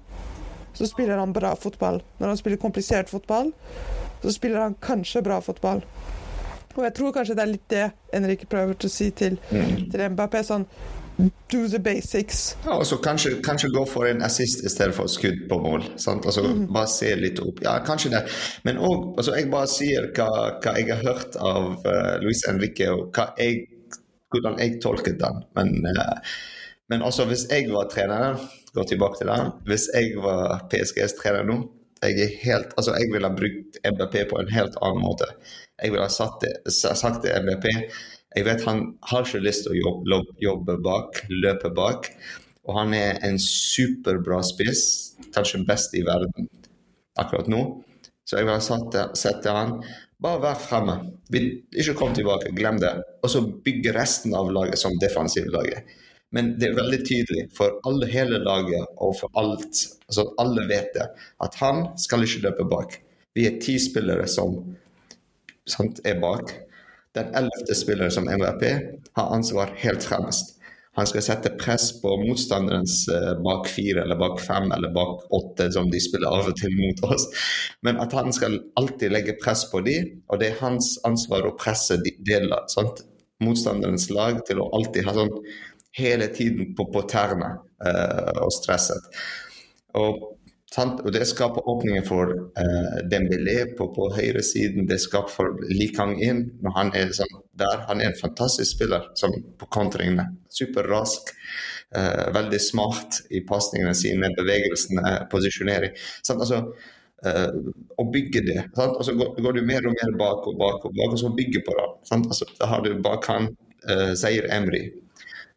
så 0.74 0.86
spiller 0.88 1.20
han 1.20 1.34
bra 1.34 1.52
fotball. 1.58 2.00
Når 2.18 2.32
han 2.32 2.40
spiller 2.40 2.62
komplisert 2.62 3.10
fotball, 3.10 3.52
så 4.22 4.32
spiller 4.32 4.64
han 4.64 4.78
kanskje 4.82 5.22
bra 5.22 5.40
fotball. 5.44 5.84
Og 6.76 6.84
jeg 6.86 6.94
tror 6.96 7.14
kanskje 7.14 7.34
det 7.36 7.42
er 7.44 7.50
litt 7.50 7.70
det 7.70 7.86
Henrik 8.12 8.46
prøver 8.50 8.74
å 8.86 8.90
si 8.90 9.10
til, 9.16 9.38
mm. 9.50 9.90
til 9.90 10.04
Mbappé. 10.14 10.42
sånn 10.46 10.66
Do 11.52 11.68
the 11.68 11.78
basics. 11.82 12.56
Ja, 12.64 12.76
og 12.76 12.86
så 12.86 12.96
kanskje, 13.02 13.34
kanskje, 13.44 13.70
gå 13.74 13.82
for 13.88 14.08
en 14.08 14.22
assist 14.22 14.64
i 14.64 14.70
stedet 14.72 14.94
for 14.96 15.10
skudd 15.10 15.42
på 15.50 15.58
mål. 15.62 15.84
Sant? 16.00 16.26
Altså, 16.26 16.44
mm. 16.46 16.68
Bare 16.74 16.90
se 16.90 17.10
litt 17.18 17.40
opp. 17.42 17.62
Ja, 17.64 17.78
kanskje 17.86 18.12
det. 18.14 18.22
Men 18.68 18.78
òg 18.78 19.18
altså, 19.18 19.34
Jeg 19.38 19.50
bare 19.52 19.70
sier 19.70 20.08
hva, 20.16 20.30
hva, 20.62 20.76
jeg 20.78 20.92
har 20.92 21.02
hørt 21.04 21.36
av 21.36 21.74
uh, 21.84 22.14
Luis 22.22 22.44
Henrique, 22.48 22.88
og 22.92 23.20
jeg 23.40 23.66
hvordan 24.30 24.60
jeg 24.62 24.78
tolket 24.82 25.18
den. 25.18 25.42
Men, 25.58 25.74
uh, 25.90 26.38
men 26.92 27.02
også 27.02 27.26
hvis 27.30 27.48
jeg 27.50 27.68
var 27.72 27.90
trener, 27.90 28.38
gå 28.74 28.86
tilbake 28.86 29.18
til 29.18 29.32
det, 29.32 29.42
hvis 29.66 29.90
jeg 29.94 30.14
var 30.22 30.68
PSGs 30.70 31.18
trener 31.18 31.46
nå 31.48 31.62
jeg, 32.00 32.16
er 32.24 32.36
helt, 32.44 32.70
altså 32.80 32.94
jeg 32.96 33.10
ville 33.12 33.28
ha 33.28 33.36
brukt 33.36 33.78
MBP 33.84 34.14
på 34.30 34.38
en 34.40 34.52
helt 34.54 34.76
annen 34.80 35.02
måte. 35.04 35.26
Jeg 35.82 35.92
ville 35.92 36.06
ha 36.06 36.12
sagt 36.12 37.20
til 37.24 37.34
MBP 37.44 37.66
Jeg 38.36 38.46
vet 38.46 38.62
han 38.68 38.84
har 39.10 39.26
ikke 39.26 39.42
lyst 39.42 39.66
til 39.66 39.74
å 39.74 39.80
jobbe, 39.80 40.20
jobbe 40.42 40.76
bak, 40.84 41.24
løpe 41.32 41.72
bak. 41.74 42.10
Og 42.68 42.76
han 42.76 42.94
er 42.94 43.18
en 43.26 43.38
superbra 43.42 44.42
spiss, 44.46 44.84
kanskje 45.34 45.64
best 45.66 45.96
i 45.98 46.04
verden 46.06 46.46
akkurat 47.18 47.50
nå. 47.50 47.64
Så 48.24 48.38
jeg 48.38 48.46
vil 48.46 48.54
ha 48.54 49.08
sett 49.18 49.42
til 49.42 49.56
han 49.56 49.80
bare 50.22 50.42
vær 50.44 50.60
fremme. 50.60 50.96
Ikke 51.32 51.96
kom 51.98 52.14
tilbake, 52.14 52.52
glem 52.54 52.78
det. 52.82 52.92
Og 53.24 53.32
så 53.32 53.42
bygge 53.42 53.96
resten 53.96 54.36
av 54.38 54.52
laget 54.54 54.78
som 54.78 54.94
defensivlaget. 55.00 55.96
Men 56.30 56.52
det 56.60 56.68
er 56.68 56.76
veldig 56.78 57.00
tydelig 57.02 57.48
for 57.56 57.80
alle, 57.88 58.06
hele 58.06 58.38
laget 58.44 59.00
og 59.02 59.16
for 59.18 59.34
alt, 59.40 59.80
altså 60.06 60.28
alle 60.38 60.62
vet 60.70 60.92
det, 60.94 61.08
at 61.42 61.56
han 61.58 61.88
skal 61.98 62.22
ikke 62.22 62.44
løpe 62.44 62.66
bak. 62.70 62.94
Vi 63.34 63.48
er 63.48 63.58
ti 63.62 63.74
spillere 63.82 64.28
som 64.30 64.54
sant, 65.66 65.98
er 66.06 66.20
bak. 66.22 66.52
Den 67.14 67.34
ellevte 67.34 67.74
spilleren 67.74 68.14
som 68.14 68.28
MVP 68.28 68.64
har 69.18 69.34
ansvar 69.34 69.72
helt 69.82 70.04
fremst. 70.04 70.56
Han 70.98 71.06
skal 71.06 71.22
sette 71.22 71.52
press 71.58 71.92
på 72.02 72.16
motstanderens 72.24 73.04
uh, 73.08 73.34
bak 73.42 73.68
fire 73.70 74.02
eller 74.02 74.18
bak 74.18 74.40
fem 74.42 74.72
eller 74.74 74.90
bak 74.94 75.26
åtte, 75.32 75.70
som 75.72 75.90
de 75.90 76.00
spiller 76.02 76.30
av 76.30 76.50
og 76.50 76.56
til 76.58 76.74
mot 76.74 77.04
oss. 77.12 77.28
Men 77.86 78.00
at 78.02 78.14
han 78.18 78.34
skal 78.34 78.58
alltid 78.78 79.14
legge 79.14 79.38
press 79.42 79.64
på 79.70 79.82
de, 79.86 79.96
og 80.28 80.42
det 80.42 80.50
er 80.50 80.62
hans 80.64 80.96
ansvar 81.06 81.46
å 81.46 81.54
presse 81.58 81.98
de, 82.02 82.14
deler, 82.26 82.66
sant? 82.72 83.04
motstanderens 83.40 84.10
lag 84.12 84.42
til 84.44 84.58
å 84.60 84.66
alltid 84.76 85.06
ha 85.08 85.14
sånn 85.16 85.30
hele 85.96 86.26
tiden 86.34 86.74
på, 86.76 86.84
på 86.92 87.06
tærne 87.08 87.54
uh, 87.56 88.42
og 88.44 88.52
stresset. 88.52 89.06
Og 89.96 90.26
Sant? 90.74 91.00
Og 91.02 91.10
Det 91.12 91.24
skaper 91.26 91.66
åpninger 91.68 92.04
for 92.06 92.30
uh, 92.30 92.98
Dembélé 93.10 93.64
på, 93.78 93.88
på 93.94 94.06
høyresiden. 94.14 94.86
Det 94.86 95.00
skaper 95.02 95.32
for 95.34 95.64
Li 95.66 95.88
Kang-in 95.94 96.44
når 96.62 96.76
han 96.76 96.92
er 96.98 97.10
sånn 97.16 97.40
der. 97.58 97.84
Han 97.88 98.02
er 98.02 98.12
en 98.12 98.20
fantastisk 98.20 98.76
spiller 98.76 99.08
som, 99.18 99.34
på 99.34 99.66
kontringene. 99.72 100.28
Superrask. 100.60 101.34
Uh, 101.90 102.28
veldig 102.36 102.60
smart 102.62 103.18
i 103.34 103.42
pasningene 103.46 103.96
sine, 103.98 104.30
bevegelsene, 104.36 105.16
posisjonering. 105.32 105.96
Sant? 106.22 106.38
Altså, 106.38 106.62
uh, 107.26 107.72
å 107.98 108.06
bygge 108.14 108.44
det. 108.46 108.60
Sant? 108.78 108.94
Og 108.94 109.02
så 109.08 109.16
går, 109.18 109.32
går, 109.42 109.58
du 109.58 109.66
mer 109.66 109.88
og 109.90 109.96
mer 109.98 110.14
bak 110.20 110.46
og 110.52 110.60
bak 110.60 110.86
og 110.86 110.94
bak, 110.94 111.16
og 111.16 111.18
så 111.18 111.32
bygger 111.34 111.64
på 111.66 111.74
det. 111.80 111.88
Altså, 112.20 112.46
da 112.60 112.70
har 112.70 112.86
du 112.86 112.92
bak 113.02 113.26
han 113.32 113.50
uh, 113.90 114.12
Zair 114.14 114.46
Emry, 114.54 114.84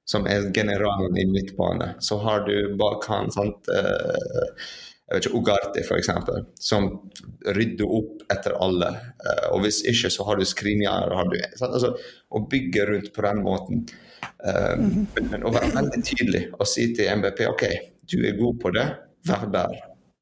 som 0.09 0.25
er 0.25 0.49
generalen 0.57 1.21
i 1.21 1.27
midtbane. 1.29 1.93
Så 2.01 2.17
har 2.25 2.47
du 2.49 2.73
bak 2.81 3.05
han 3.13 3.29
sant, 3.37 3.69
uh, 3.69 4.73
jeg 5.03 5.17
vet 5.17 5.25
ikke, 5.27 5.39
Ugarte 5.39 5.81
f.eks., 5.83 6.09
som 6.63 6.87
rydder 7.57 7.89
opp 7.91 8.23
etter 8.31 8.55
alle. 8.63 8.89
Uh, 9.19 9.47
og 9.53 9.65
hvis 9.65 9.81
ikke, 9.89 10.11
så 10.13 10.25
har 10.29 10.39
du 10.39 10.45
Skrinjar. 10.47 11.11
Altså, 11.11 11.91
å 12.31 12.43
bygge 12.49 12.87
rundt 12.89 13.11
på 13.15 13.25
den 13.27 13.43
måten. 13.43 13.85
Mm 14.43 14.91
-hmm. 14.91 15.05
men, 15.15 15.29
men, 15.31 15.43
å 15.43 15.51
være 15.51 15.75
veldig 15.75 16.03
tydelig 16.03 16.41
og 16.59 16.67
si 16.67 16.93
til 16.95 17.11
MBP 17.17 17.39
OK, 17.47 17.63
du 18.11 18.17
er 18.27 18.37
god 18.39 18.59
på 18.59 18.71
det, 18.75 18.87
vær 19.27 19.45
der. 19.51 19.75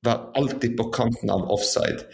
Vær 0.05 0.31
alltid 0.35 0.77
på 0.77 0.89
kanten 0.93 1.29
av 1.29 1.49
offside. 1.53 2.05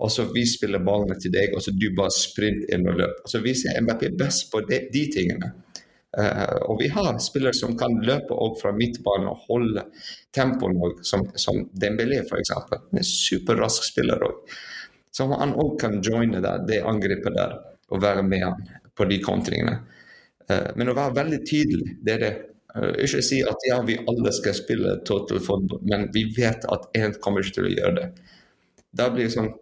Og 0.00 0.12
så 0.12 0.24
vi 0.32 0.46
spiller 0.48 0.84
ballene 0.84 1.16
til 1.20 1.32
deg, 1.32 1.52
og 1.54 1.62
så 1.62 1.72
du 1.76 1.90
bare 1.96 2.12
sprint 2.12 2.68
inn 2.72 2.88
og 2.88 3.00
løp. 3.00 3.16
Altså, 3.24 3.40
vi 3.44 3.54
ser 3.54 3.80
MBP 3.80 4.16
best 4.18 4.50
på 4.52 4.60
de, 4.60 4.78
de 4.92 5.04
tingene. 5.12 5.52
Uh, 6.18 6.56
og 6.66 6.80
vi 6.80 6.88
har 6.90 7.18
spillere 7.22 7.54
som 7.54 7.76
kan 7.78 7.92
løpe 8.02 8.34
opp 8.34 8.56
fra 8.58 8.72
midtbanen 8.74 9.28
og 9.30 9.44
holde 9.46 9.84
tempoet, 10.34 11.04
som, 11.06 11.22
som 11.38 11.60
Dembélé 11.70 12.24
f.eks. 12.24 12.50
En 12.50 13.06
superrask 13.06 13.86
spiller 13.86 14.24
òg. 14.26 14.56
Så 15.14 15.28
han 15.30 15.54
òg 15.54 15.76
kan 15.78 16.00
joine 16.02 16.42
der, 16.42 16.64
det 16.66 16.80
angrepet 16.86 17.36
der 17.36 17.54
og 17.90 18.02
være 18.02 18.24
med 18.26 18.42
han 18.42 18.66
på 18.98 19.06
de 19.06 19.20
kontringene. 19.22 19.76
Uh, 20.50 20.72
men 20.74 20.90
å 20.90 20.96
være 20.98 21.14
veldig 21.20 21.40
tydelig, 21.46 21.94
det 22.02 22.16
er 22.16 22.24
det. 22.24 22.32
Uh, 22.74 22.90
ikke 23.06 23.22
si 23.26 23.38
at 23.46 23.68
ja, 23.70 23.78
vi 23.86 24.00
alle 24.10 24.34
skal 24.34 24.58
spille 24.58 24.96
total 25.06 25.38
football, 25.46 25.84
men 25.86 26.08
vi 26.14 26.26
vet 26.34 26.66
at 26.74 26.90
én 26.98 27.14
kommer 27.22 27.46
ikke 27.46 27.60
til 27.60 27.70
å 27.70 27.74
gjøre 27.76 27.94
det. 28.00 28.10
Da 28.90 29.06
blir, 29.14 29.28
det, 29.28 29.36
sånn, 29.36 29.52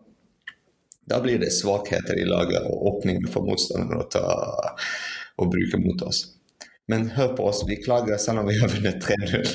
da 1.05 1.21
blir 1.21 1.45
det 1.45 1.52
svakheter 1.52 2.17
i 2.17 2.25
laget 2.25 2.64
og 2.64 2.88
åpninger 2.95 3.28
for 3.28 3.45
motstanderne 3.45 4.00
å, 4.00 4.09
ta, 4.09 4.25
å 5.37 5.52
bruke 5.52 5.85
mot 5.85 6.09
oss. 6.09 6.25
Men 6.88 7.11
hør 7.12 7.35
på 7.37 7.45
oss, 7.50 7.64
vi 7.68 7.76
klager 7.76 8.16
selv 8.16 8.40
om 8.40 8.47
vi 8.49 8.54
har 8.59 8.71
vunnet 8.73 9.02
3-0. 9.04 9.49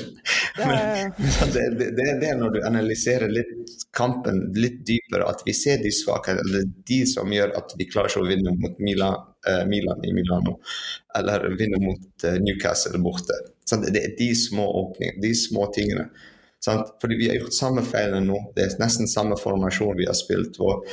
det, 1.54 1.62
det, 1.78 1.86
det, 1.96 2.28
er 2.28 2.36
når 2.38 2.52
du 2.54 2.58
analyserer 2.62 3.32
litt 3.32 3.72
kampen 3.96 4.52
litt 4.54 4.84
dypere, 4.86 5.26
at 5.26 5.42
vi 5.46 5.54
ser 5.58 5.80
de 5.82 5.90
svakhetene. 5.90 6.44
Eller 6.46 6.68
de 6.86 7.00
som 7.10 7.32
gjør 7.34 7.56
at 7.58 7.74
vi 7.78 7.88
klarer 7.90 8.12
ikke 8.12 8.22
å 8.22 8.28
vinne 8.28 8.52
mot 8.60 8.78
Milan, 8.78 9.18
eh, 9.50 9.64
Milan 9.66 10.06
i 10.06 10.12
Milano. 10.14 10.60
Eller 11.18 11.48
vinne 11.58 11.80
mot 11.82 12.26
eh, 12.28 12.38
Newcastle 12.38 13.00
borte. 13.02 13.40
Så 13.66 13.80
det 13.82 13.98
er 13.98 14.14
de 14.20 14.28
små 14.38 14.68
åpningene, 14.84 15.22
de 15.24 15.32
små 15.38 15.66
tingene. 15.74 16.06
Sant? 16.62 16.94
Fordi 17.02 17.18
vi 17.18 17.32
har 17.32 17.40
gjort 17.40 17.56
samme 17.56 17.82
feilene 17.82 18.22
nå. 18.28 18.38
Det 18.54 18.68
er 18.68 18.76
nesten 18.78 19.10
samme 19.10 19.34
formasjon 19.40 19.98
vi 19.98 20.06
har 20.06 20.14
spilt. 20.14 20.62
Og, 20.62 20.86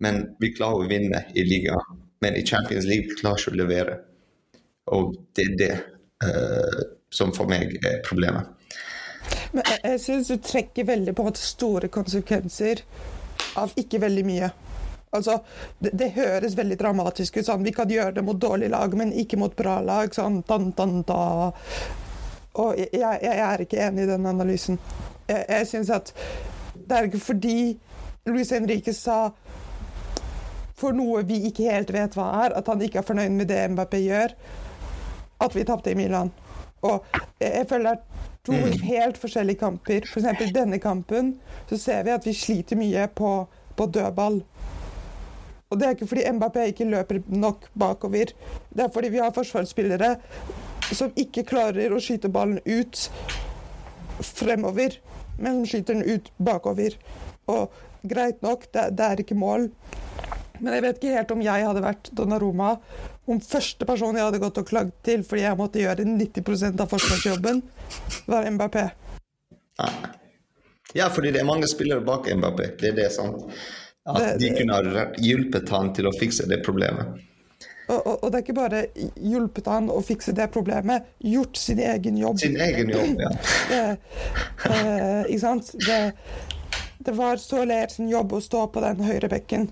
men 0.00 0.24
vi 0.40 0.54
klarer 0.56 0.86
å 0.86 0.88
vinne 0.88 1.26
i 1.36 1.44
ligaen. 1.44 2.00
Men 2.24 2.40
i 2.40 2.46
Champions 2.48 2.88
League 2.88 3.20
klarer 3.20 3.36
vi 3.36 3.44
ikke 3.44 3.52
å 3.52 3.60
levere. 3.60 3.98
Og 4.90 5.14
det 5.36 5.44
er 5.44 5.56
det 5.58 5.74
uh, 6.24 6.82
som 7.12 7.32
for 7.36 7.50
meg 7.50 7.76
er 7.84 8.00
problemet. 8.06 8.48
Men 9.52 9.62
jeg, 9.68 9.80
jeg 9.84 10.00
syns 10.02 10.32
du 10.32 10.36
trekker 10.42 10.88
veldig 10.88 11.14
på 11.16 11.28
store 11.38 11.90
konsekvenser 11.92 12.82
av 13.60 13.72
ikke 13.78 14.00
veldig 14.02 14.24
mye. 14.26 14.50
Altså, 15.12 15.38
det, 15.78 15.92
det, 16.00 16.14
høres 16.16 16.56
veldig 16.56 16.78
dramatisk 16.80 17.36
ut. 17.36 17.46
Sånn, 17.46 17.66
vi 17.66 17.74
kan 17.76 17.90
gjøre 17.90 18.16
det 18.16 18.24
mot 18.24 18.38
dårlig 18.40 18.70
lag, 18.72 18.94
men 18.96 19.12
ikke 19.12 19.38
mot 19.40 19.54
bra 19.56 19.76
lag. 19.84 20.14
Sånn, 20.16 20.40
dan, 20.48 20.70
dan, 20.76 21.02
da. 21.08 21.52
Og 22.62 22.80
jeg, 22.80 22.96
jeg, 22.96 23.36
er 23.44 23.64
ikke 23.64 23.80
enig 23.84 24.06
i 24.06 24.10
den 24.10 24.28
analysen. 24.28 24.80
Jeg, 25.28 25.44
jeg 25.44 25.68
syns 25.68 25.92
at 25.92 26.14
det 26.74 26.96
er 26.96 27.08
ikke 27.08 27.22
fordi 27.22 27.58
Luis 28.28 28.50
Henrique 28.54 28.94
sa 28.96 29.26
for 30.82 30.96
noe 30.96 31.22
vi 31.28 31.38
ikke 31.50 31.68
helt 31.70 31.92
vet 31.94 32.16
hva 32.18 32.26
er, 32.42 32.56
at 32.58 32.66
han 32.72 32.80
ikke 32.82 33.02
er 33.02 33.06
fornøyd 33.06 33.36
med 33.36 33.50
det 33.52 33.60
Mbappé 33.70 34.00
gjør 34.02 34.34
at 35.42 35.56
vi 35.56 35.64
tapte 35.68 35.92
i 35.92 35.98
Milan. 35.98 36.30
Og 36.82 37.04
jeg, 37.40 37.66
føler 37.70 37.92
det 37.92 37.98
er 37.98 38.30
to 38.44 38.52
Mm. 38.52 38.80
helt 38.88 39.18
forskjellige 39.22 39.58
kamper. 39.60 40.06
For 40.10 40.20
eksempel 40.20 40.54
denne 40.54 40.78
kampen 40.82 41.34
så 41.70 41.78
ser 41.78 42.02
vi 42.06 42.10
at 42.10 42.26
vi 42.26 42.32
sliter 42.34 42.76
mye 42.76 43.06
på, 43.14 43.46
på 43.76 43.86
dødball. 43.86 44.40
Og 45.70 45.78
det 45.78 45.86
er 45.86 45.94
ikke 45.94 46.06
fordi 46.10 46.24
Mbappé 46.36 46.66
ikke 46.68 46.84
løper 46.90 47.22
nok 47.28 47.68
bakover. 47.78 48.34
Det 48.74 48.84
er 48.84 48.90
fordi 48.92 49.08
vi 49.14 49.22
har 49.22 49.30
forsvarsspillere 49.32 50.16
som 50.92 51.14
ikke 51.16 51.46
klarer 51.48 51.94
å 51.94 52.00
skyte 52.02 52.28
ballen 52.28 52.58
ut 52.66 53.06
fremover, 54.20 54.98
men 55.38 55.62
som 55.62 55.66
skyter 55.70 55.96
den 55.96 56.18
ut 56.18 56.28
bakover. 56.36 56.98
Og 57.48 57.72
greit 58.04 58.42
nok, 58.42 58.66
det, 58.74 58.90
det 58.98 59.06
er 59.06 59.22
ikke 59.22 59.38
mål. 59.38 59.70
Men 60.60 60.76
jeg 60.76 60.84
vet 60.84 61.00
ikke 61.00 61.16
helt 61.16 61.32
om 61.34 61.42
jeg 61.42 61.66
hadde 61.66 61.82
vært 61.82 62.10
Donnaroma. 62.14 62.74
Om 63.26 63.38
første 63.40 63.86
person 63.86 64.16
jeg 64.18 64.24
hadde 64.26 64.40
gått 64.42 64.58
og 64.58 64.66
klagd 64.66 64.94
til 65.06 65.22
fordi 65.26 65.44
jeg 65.44 65.58
måtte 65.58 65.82
gjøre 65.82 66.06
90% 66.08 66.80
av 66.82 66.90
forsvarsjobben, 66.90 67.62
var 68.26 68.48
MBP. 68.50 68.78
Ja, 70.94 71.08
fordi 71.08 71.30
det 71.32 71.40
er 71.40 71.48
mange 71.48 71.68
spillere 71.70 72.02
bak 72.04 72.26
MBP. 72.28 72.64
Det 72.80 72.90
er 72.90 72.96
det, 72.98 73.12
sant? 73.14 73.46
At 74.06 74.16
Det- 74.18 74.38
de 74.40 74.56
kunne 74.58 74.74
ha 74.74 75.06
hjulpet 75.16 75.68
han 75.70 75.92
til 75.94 76.06
å 76.06 76.12
fikse 76.18 76.48
det 76.48 76.64
problemet. 76.64 77.20
Og, 77.88 78.06
og, 78.06 78.24
og 78.24 78.30
det 78.32 78.38
er 78.38 78.42
ikke 78.42 78.54
bare 78.56 78.86
hjulpet 79.16 79.66
han 79.66 79.88
å 79.90 80.02
fikse 80.02 80.32
det 80.34 80.50
problemet, 80.54 81.02
gjort 81.18 81.56
sin 81.56 81.78
egen 81.78 82.16
jobb. 82.16 82.38
Sin 82.38 82.56
egen 82.56 82.90
jobb, 82.90 83.20
ja. 83.20 83.30
Det, 83.68 83.98
eh, 84.70 85.24
ikke 85.28 85.40
sant? 85.40 85.72
Det, 85.86 86.12
det 86.98 87.14
var 87.18 87.36
så 87.42 87.64
sin 87.90 88.08
jobb 88.08 88.32
å 88.32 88.40
stå 88.40 88.66
på 88.72 88.80
den 88.80 89.02
høyre 89.04 89.28
bekken. 89.28 89.68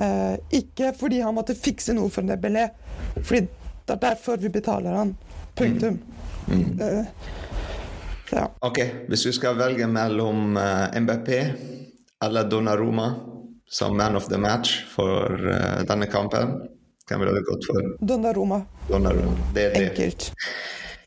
Eh, 0.00 0.36
ikke 0.50 0.92
fordi 0.98 1.22
han 1.24 1.34
måtte 1.36 1.56
fikse 1.56 1.94
noe 1.96 2.12
for 2.12 2.26
Nebelé, 2.26 2.68
fordi 3.22 3.46
det 3.86 3.94
er 3.94 4.02
derfor 4.02 4.40
vi 4.42 4.50
betaler 4.52 4.98
han. 4.98 5.14
Punktum. 5.56 5.98
Eh, 6.50 7.06
så 8.28 8.42
ja. 8.42 8.46
Ok, 8.66 8.82
hvis 9.08 9.24
du 9.24 9.32
skal 9.32 9.56
velge 9.56 9.86
mellom 9.86 10.58
uh, 10.58 10.90
MBP 10.98 11.28
eller 12.24 12.48
Donnaroma 12.50 13.12
som 13.70 13.96
man 13.96 14.16
of 14.18 14.26
the 14.28 14.38
match 14.38 14.80
for 14.90 15.30
uh, 15.30 15.84
denne 15.86 16.08
kampen, 16.10 16.56
hvem 17.06 17.22
ville 17.22 17.38
du 17.38 17.46
gått 17.46 17.68
for? 17.70 17.92
Donnaroma. 18.02 18.60
Donnaroma. 18.90 19.36
Det 19.54 19.68
er 19.68 19.76
det. 19.76 19.84
Enkelt. 19.92 20.32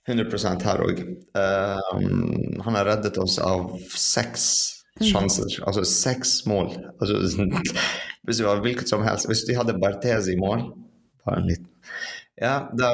100% 0.09 0.63
her 0.65 0.79
òg. 0.81 1.01
han 2.65 2.75
har 2.79 2.87
reddet 2.87 3.17
oss 3.21 3.35
av 3.45 3.75
seks 3.93 4.45
sjanser, 4.97 5.59
altså 5.67 5.83
seks 5.85 6.31
mål. 6.49 6.71
Altså, 6.97 7.19
hvis 8.29 8.37
det 8.37 8.45
var 8.45 8.61
hvilket 8.61 8.89
som 8.91 9.01
helst 9.01 9.25
Hvis 9.29 9.41
de 9.47 9.57
hadde 9.57 9.79
Barthez 9.81 10.29
i 10.29 10.37
mål 10.37 10.67
Bare 11.25 11.41
en 11.41 11.47
liten 11.49 11.65
Ja, 12.37 12.69
da 12.77 12.93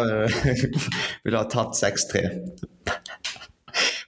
ville 1.24 1.38
jeg 1.38 1.50
tatt 1.54 1.76
6-3. 1.78 2.22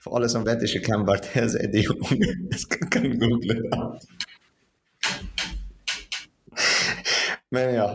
For 0.02 0.16
alle 0.18 0.30
som 0.32 0.46
vet 0.46 0.64
ikke 0.66 0.80
hvem 0.88 1.04
Barthez 1.06 1.54
er, 1.54 1.68
de 1.70 1.84
unge 1.92 2.32
kan 2.92 3.06
google 3.20 3.54
det. 3.60 3.78
Men 7.54 7.74
ja. 7.76 7.86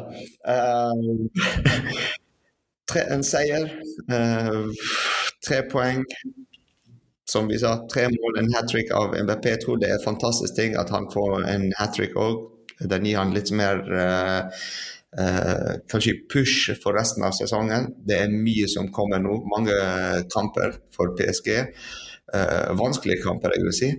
Um, 0.47 1.27
tre, 2.87 3.03
en 3.11 3.27
seier. 3.27 3.67
Uh, 4.07 4.72
tre 5.43 5.65
poeng. 5.67 6.05
Som 7.27 7.51
vi 7.51 7.59
sa, 7.59 7.75
tre 7.91 8.07
mål, 8.13 8.39
en 8.39 8.53
hat 8.55 8.72
trick 8.72 8.96
av 8.96 9.19
MBP. 9.19 9.51
Jeg 9.57 9.65
tror 9.65 9.83
det 9.83 9.91
er 9.91 10.00
en 10.00 10.07
fantastisk 10.07 10.55
ting 10.55 10.79
at 10.79 10.96
han 10.96 11.11
får 11.11 11.43
en 11.43 11.72
hat 11.81 11.96
trick 12.00 12.15
òg. 12.15 12.52
Den 12.79 13.05
gir 13.05 13.20
han 13.22 13.33
litt 13.36 13.51
mer 13.55 13.83
uh, 13.90 14.64
uh, 15.20 15.74
kanskje 15.92 16.18
push 16.31 16.74
for 16.83 16.98
resten 16.98 17.25
av 17.27 17.36
sesongen. 17.38 17.92
Det 18.05 18.22
er 18.24 18.33
mye 18.33 18.70
som 18.72 18.92
kommer 18.94 19.22
nå. 19.24 19.42
Mange 19.51 19.77
kamper 20.33 20.79
for 20.96 21.16
PSG. 21.20 21.53
Uh, 22.33 22.74
vanskelige 22.79 23.25
kamper, 23.25 23.55
jeg 23.55 23.68
vil 23.70 23.79
si. 23.81 23.94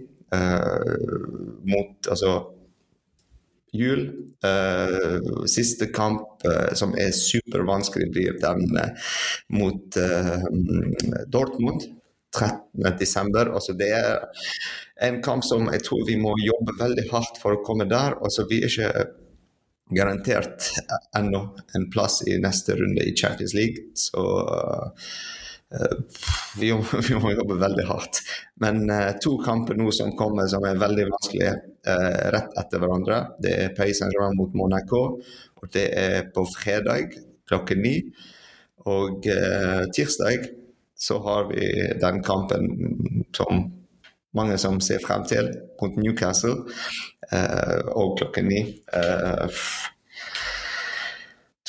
mot 1.70 2.08
altså 2.10 2.30
jul. 3.74 4.06
Uh, 4.44 5.44
siste 5.50 5.90
kamp 5.94 6.44
uh, 6.46 6.72
som 6.78 6.94
er 7.00 7.14
supervanskelig, 7.16 8.08
blir 8.14 8.38
den 8.42 8.64
uh, 8.78 9.12
mot 9.54 9.98
Dortmund 11.32 11.88
13.12. 12.36 13.52
Altså, 13.54 13.76
det 13.78 13.90
er 13.96 14.24
en 15.08 15.20
kamp 15.22 15.44
som 15.46 15.68
jeg 15.72 15.84
tror 15.86 16.04
vi 16.08 16.16
må 16.20 16.34
jobbe 16.42 16.76
veldig 16.80 17.08
hardt 17.12 17.40
for 17.42 17.56
å 17.56 17.62
komme 17.66 17.88
der. 17.90 18.18
Altså, 18.24 18.46
vi 18.50 18.62
er 18.62 18.72
ikke 18.72 19.06
garantert 19.94 20.70
ennå 21.16 21.42
en 21.76 21.88
plass 21.92 22.22
i 22.26 22.38
neste 22.40 22.76
runde 22.78 23.04
i 23.04 23.16
Champions 23.16 23.54
League. 23.54 23.90
Så 23.94 24.22
vi 26.60 26.70
må, 26.72 26.84
vi, 27.08 27.14
må, 27.18 27.32
jobbe 27.34 27.58
veldig 27.60 27.86
hardt. 27.88 28.22
Men 28.62 28.86
to 29.22 29.36
kamper 29.44 29.78
nå 29.78 29.90
som 29.94 30.14
kommer 30.18 30.48
som 30.50 30.64
er 30.66 30.80
veldig 30.80 31.08
vanskelige 31.10 31.54
rett 32.34 32.58
etter 32.60 32.82
hverandre. 32.82 33.20
Det 33.42 33.54
er 33.66 33.74
Paris 33.76 34.00
Saint-Germain 34.00 34.38
mot 34.38 34.54
Monaco, 34.56 35.04
og 35.60 35.72
det 35.74 35.88
er 35.98 36.28
på 36.34 36.46
fredag 36.54 37.16
klokken 37.48 37.82
ni. 37.84 37.98
Og 38.90 39.26
tirsdag 39.96 40.48
så 41.04 41.18
har 41.24 41.48
vi 41.50 41.70
den 42.00 42.22
kampen 42.24 42.68
som 43.36 43.64
mange 44.34 44.56
som 44.58 44.80
ser 44.80 45.02
frem 45.04 45.24
til, 45.28 45.50
mot 45.82 45.98
Newcastle, 46.00 46.56
og 47.92 48.16
klokken 48.18 48.48
ni. 48.50 48.62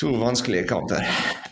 To 0.00 0.12
vanskelige 0.20 0.66
kamper. 0.68 1.04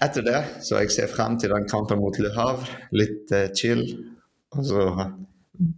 Etter 0.05 0.25
det 0.27 0.40
så 0.64 0.81
jeg 0.83 0.90
ser 0.92 1.12
frem 1.12 1.38
til 1.40 1.55
den 1.55 1.68
kampen 1.70 2.01
mot 2.03 2.18
Le 2.20 2.33
Havre. 2.35 2.81
Litt 2.97 3.33
chill, 3.57 3.85
og 4.57 4.66
så 4.68 4.88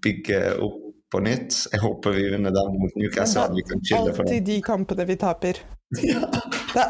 bygge 0.03 0.41
opp 0.65 0.83
på 1.13 1.23
nytt. 1.23 1.59
Jeg 1.73 1.83
håper 1.83 2.17
vi 2.17 2.25
vinner 2.33 2.55
den 2.55 2.79
mot 2.81 2.97
Newcastle. 2.99 3.49
Vi 3.55 3.67
kan 3.67 3.83
chille 3.87 4.15
for 4.15 4.27
Alltid 4.27 4.49
de 4.49 4.61
kampene 4.65 5.07
vi 5.07 5.19
taper. 5.21 5.61
Ja. 6.03 6.23
Det 6.77 6.85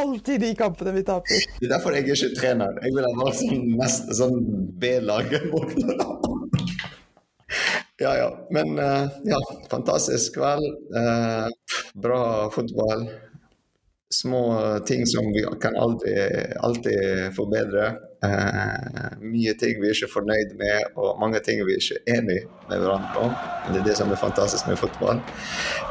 alltid 0.00 0.40
de 0.40 0.54
kampene 0.58 0.92
vi 0.92 1.04
taper. 1.04 1.42
Det 1.60 1.66
er 1.66 1.74
derfor 1.74 1.96
jeg 1.96 2.06
er 2.08 2.16
ikke 2.16 2.38
trener. 2.38 2.78
Jeg 2.84 2.94
vil 2.96 3.06
ha 3.06 3.12
vært 3.18 3.40
sånn, 3.40 4.14
sånn 4.18 4.38
B-laget. 4.82 5.50
ja, 8.04 8.14
ja. 8.20 8.30
Men 8.54 8.78
uh, 8.78 9.10
ja, 9.28 9.42
fantastisk 9.70 10.38
kveld. 10.38 10.66
Uh, 10.94 11.50
bra 11.94 12.22
fotball. 12.54 13.06
Små 14.12 14.42
ting 14.84 15.06
som 15.08 15.30
vi 15.32 15.40
kan 15.60 15.76
alltid, 15.80 16.52
alltid 16.60 17.32
forbedre. 17.36 17.86
Uh, 18.24 19.16
mye 19.24 19.54
ting 19.58 19.80
vi 19.80 19.88
er 19.88 19.96
ikke 19.96 20.12
fornøyd 20.18 20.52
med, 20.60 20.92
og 21.00 21.16
mange 21.22 21.40
ting 21.46 21.62
vi 21.64 21.78
er 21.78 21.80
ikke 21.80 22.18
enig 22.18 22.42
med 22.68 22.76
hverandre 22.76 23.24
om. 23.24 23.32
Det 23.72 23.80
er 23.80 23.88
det 23.88 23.96
som 23.98 24.12
er 24.12 24.20
fantastisk 24.20 24.68
med 24.68 24.78
fotball. 24.82 25.24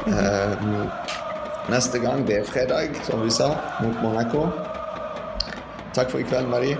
Uh, 0.06 1.31
Neste 1.70 1.98
gang 1.98 2.26
det 2.26 2.38
er 2.38 2.44
fredag, 2.44 2.96
som 3.06 3.22
vi 3.24 3.30
sa, 3.30 3.54
mot 3.82 4.02
Monaco. 4.02 4.48
Takk 5.94 6.10
for 6.10 6.18
i 6.18 6.26
kveld, 6.26 6.48
Marie. 6.48 6.76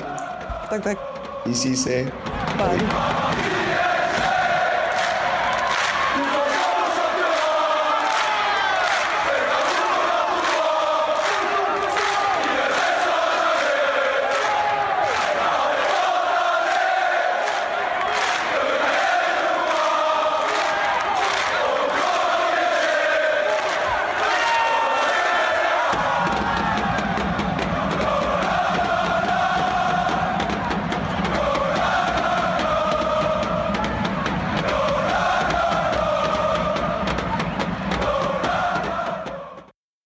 Takk, 0.70 0.82
takk. 0.82 0.98
Vi 1.46 1.54
ses. 1.54 1.86
Bye. 2.58 3.51